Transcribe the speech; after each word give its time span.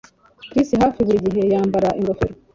Chris 0.49 0.69
hafi 0.81 0.99
buri 1.07 1.19
gihe 1.25 1.43
yambara 1.53 1.89
ingofero 1.99 2.35